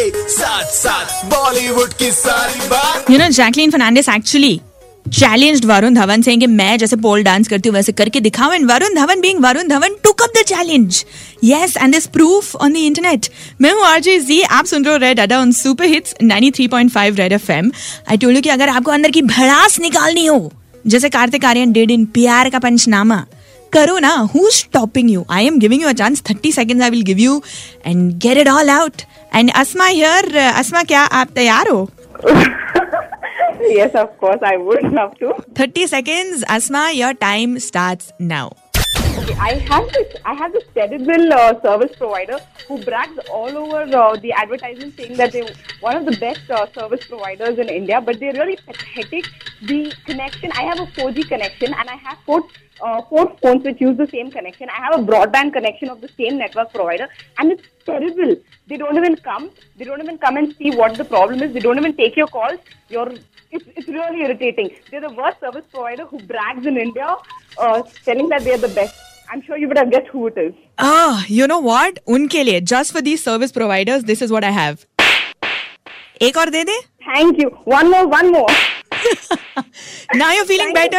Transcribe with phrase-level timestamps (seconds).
[0.00, 4.60] के साथ साथ बॉलीवुड की सारी बात। You know Jacqueline Fernandez actually
[5.06, 8.70] challenged Varun Dhawan saying कि मैं जैसे पोल डांस करती हूँ, वैसे करके दिखाओ and
[8.70, 11.00] Varun Dhawan being Varun Dhawan took up the challenge.
[11.42, 13.28] Yes, and there's proof on the internet.
[13.60, 17.32] मैं हूँ आरजे जी आप सुन रहे हो red Adda on super hits 93.5 red
[17.32, 17.70] FM
[18.10, 20.52] I told you कि अगर आपको अंदर की भड़ास निकालनी हो,
[20.86, 23.24] जैसे कार्तिक आर्यन डिड इन प्यार का पंचनामा
[23.70, 24.26] karo na.
[24.26, 25.24] Who's stopping you?
[25.28, 26.20] I am giving you a chance.
[26.20, 27.42] 30 seconds I will give you
[27.84, 29.04] and get it all out.
[29.32, 30.26] And Asma here.
[30.26, 31.90] Uh, Asma, kya aap taiyar
[33.60, 34.40] yes, of course.
[34.42, 35.34] I would love to.
[35.54, 36.44] 30 seconds.
[36.48, 38.50] Asma, your time starts now.
[39.38, 44.16] I have this I have this terrible uh, service provider who brags all over uh,
[44.16, 48.18] the advertising saying that they're one of the best uh, service providers in India, but
[48.20, 49.26] they're really pathetic.
[49.62, 52.44] The connection I have a 4G connection and I have put
[52.81, 54.69] uh, four phones which use the same connection.
[54.69, 58.35] I have a broadband connection of the same network provider, and it's terrible.
[58.67, 59.51] They don't even come.
[59.77, 61.53] They don't even come and see what the problem is.
[61.53, 62.59] They don't even take your calls.
[62.89, 63.13] You're
[63.51, 64.69] it's, it's really irritating.
[64.91, 67.15] They're the worst service provider who brags in India,
[67.57, 68.95] uh, telling that they're the best.
[69.31, 70.53] I'm sure you would have guessed who it is.
[70.77, 71.99] Ah, you know what?
[72.07, 74.85] उनके लिए just for these service providers, this is what I have.
[76.21, 77.49] एक और दे दे Thank you.
[77.65, 78.47] One more, one more.
[80.15, 80.91] Now you're feeling Thank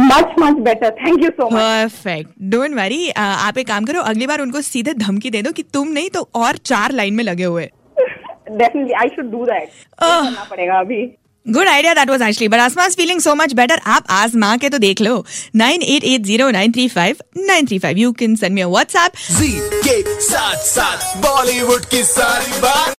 [0.00, 0.90] Much, much better.
[0.98, 1.52] Thank you so much.
[1.54, 5.62] Perfect don't worry आप एक काम करो अगली बार उनको सीधे धमकी दे दो कि
[5.74, 7.68] तुम नहीं तो और चार लाइन में लगे हुए
[8.60, 9.66] Definitely, I should do that.
[9.98, 10.22] Ah.
[10.24, 11.02] करना पड़ेगा अभी.
[11.46, 14.78] Good idea that was actually but Asma feeling so much better आप आजमा के तो
[14.78, 15.24] देख लो
[15.56, 19.12] nine eight eight zero nine three five nine three five you can send me WhatsApp
[19.38, 19.48] जी
[19.86, 22.88] के साथ साथ बॉलीवुड की सारी बात